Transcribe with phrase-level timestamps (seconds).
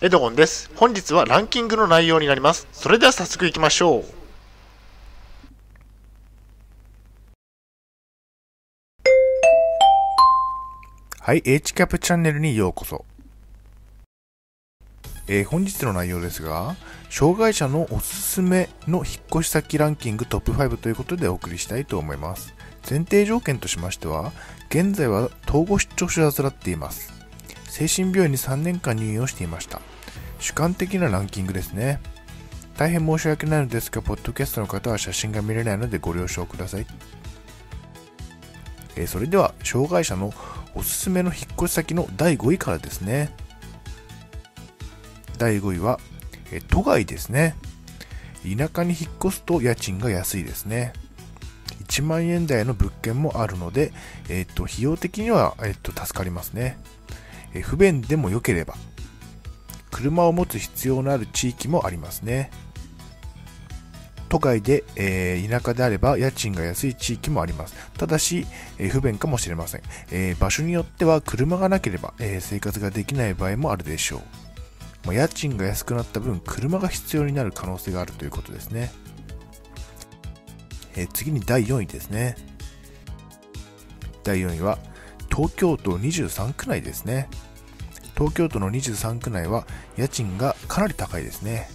[0.00, 0.70] エドゴンです。
[0.76, 2.68] 本日はランキングの内容になります。
[2.70, 4.04] それでは早速いきましょう。
[11.20, 13.04] はい、H キャップチャンネルにようこそ。
[15.26, 16.76] えー本日の内容ですが、
[17.10, 22.54] 障害者のおすすめの引っ越し先ランキングトップ5ということでお送りしたいと思います。
[22.88, 24.30] 前提条件としましては、
[24.70, 27.17] 現在は統合失調症を患っています。
[27.78, 29.80] 精神病院に3年間入院をしていました。
[30.40, 32.00] 主観的なランキングですね。
[32.76, 36.86] 大変申し訳ないのですが、ポッドキャストの方は写真が見れないのでご了承ください。
[38.96, 40.34] えーそれでは、障害者の
[40.74, 43.30] おすすめの引っ越し先の第5位からですね。
[45.38, 46.00] 第5位は、
[46.50, 47.54] え都外ですね。
[48.42, 50.94] 田舎に引っ越すと家賃が安いですね。
[51.84, 53.92] 1万円台の物件もあるので、
[54.28, 56.76] えっ、と、費用的には、えっ、と、助かりますね。
[57.62, 58.74] 不便でも良ければ、
[59.90, 62.50] 車を持つ必要のある地域もありますね。
[64.28, 67.74] 都外で、えー田舎であれば家賃が安い地域もあります。
[67.96, 68.46] ただし、
[68.78, 74.20] えー不便かもしれません、えー場所によっては車がなければ、え生活ができない場合もあるでしょう。
[75.06, 78.92] まあ家賃が安くなった分、車が必要になる可能性があるということですね。
[80.96, 82.36] え次に第4位ですね。
[84.24, 84.78] 第4位は、
[85.38, 87.28] 東京都23区内ですね。
[88.16, 91.68] 東京都の23区内は家賃がかなり高いですね。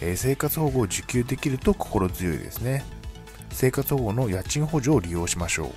[0.00, 2.84] えー生活保護を受給できると心強いですね。
[3.50, 5.70] 生活保護の家賃補助を利用しましょう。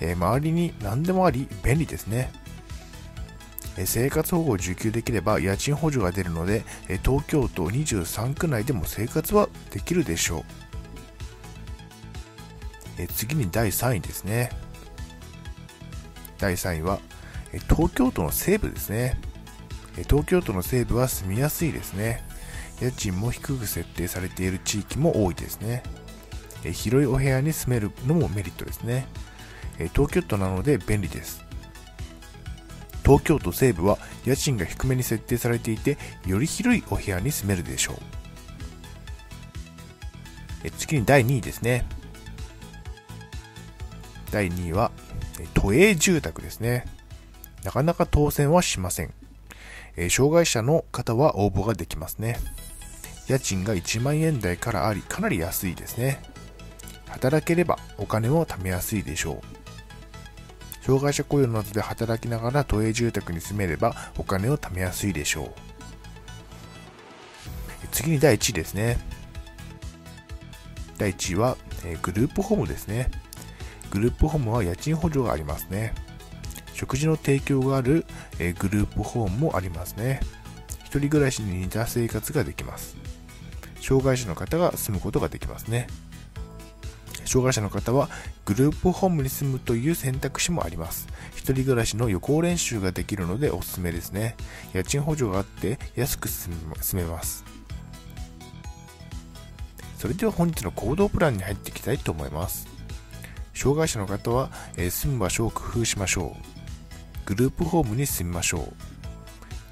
[0.00, 2.32] えー周りに何でもあり便利ですね。
[3.76, 10.42] えー生活保護を受給できれば家賃補助が出るので、え東京都23区内でも生活はできるでしょう。
[12.98, 14.50] え次に第3位ですね。
[16.38, 17.00] 第3位は、
[17.68, 19.18] 東京都の西部ですね。
[20.08, 22.22] 東京都の西部は住みやすいですね。
[22.80, 25.82] 家賃も低く設定されている地域も多いですね。
[26.72, 29.06] 広いお部屋に住めるのもメリットですね。
[29.94, 31.44] 東京都なので便利です。
[33.04, 37.94] 東京都西部は家賃が低めに設定されていて、より広いお部屋に住めるでしょ
[40.64, 40.70] う。
[40.78, 41.86] 次に第2位ですね。
[44.30, 44.92] 第2位は、
[45.54, 46.84] 都営住宅ですね。
[47.64, 49.12] なかなか当選はしません。
[49.96, 52.38] え障害者の方は応募ができますね。
[53.28, 56.22] 家賃が1万円台からあり、かなり安いですね。
[57.08, 60.84] 働ければお金も貯めやすいでしょう。
[60.84, 65.50] 障害者雇用などで働きながら都営住宅に住めればお金を貯めやすいでしょう。
[67.92, 68.98] 次に第1位ですね。
[70.96, 73.10] 第1位は、えグループホームですね。
[73.90, 75.94] グループホームは家賃補助がありますね。
[76.74, 78.06] 食事の提供がある、
[78.38, 80.20] えグループホームもありますね。
[80.84, 82.96] 一人暮らしに似た生活ができます。
[83.80, 85.88] 障害者の方が住むことができますね。
[87.24, 88.08] 障害者の方は
[88.46, 91.08] グループホームに住むという選択肢もあります。
[91.34, 94.34] 一人暮らしの予行練習ができるのでおすすめですね。
[94.72, 96.54] 家賃補助があって安く住
[96.94, 97.44] めます。
[99.98, 102.77] それでは本日の行動プランに入っていきたいと思います。
[103.58, 107.26] 障害者の方は、え住む場所を工夫しましょう。
[107.26, 108.72] グループホームに住みましょう。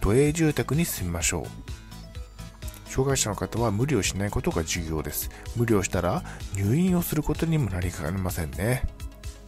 [0.01, 2.91] 都営住宅に住みましょう。
[2.91, 5.31] 障害者の方は無理をしないことが重要です。
[5.55, 6.25] 無理をしたら
[6.57, 8.83] 入院をすることにもなりかねませんね。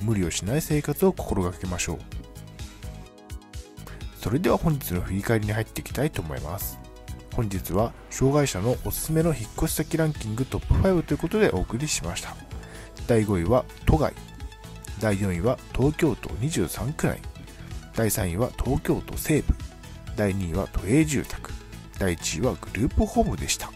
[0.00, 1.98] 無理をしない生活を心がけましょう。
[4.20, 6.78] それでは本日の振り返りに入っていきたいと思います。
[7.34, 12.36] 本日は障害者のおすすめの引っ越し先ランキングトップ5ということでお送りしました。
[13.08, 14.27] 第5位は都外。
[15.00, 17.20] 第4位は東京都23区内。
[17.94, 19.54] 第3位は東京都西部。
[20.16, 21.52] 第2位は都営住宅。
[21.98, 23.70] 第1位はグループホームでした。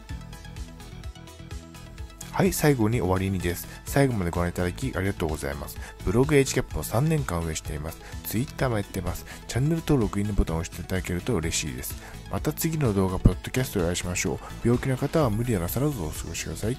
[2.32, 3.68] はい、最後に終わりにです。
[3.84, 5.78] 最後までご覧いただきありがとうございます。
[6.04, 8.00] ブログ HCAP の3年間運営しています。
[8.24, 9.26] Twitter もやってます。
[9.46, 11.94] チャンネル登録、いいねボタンを押していただけると嬉しいです。
[12.30, 14.38] また次の動画、ポッドキャストでお会いしましょう。
[14.64, 16.76] 病気の方は無理はなさらずお過ごしください。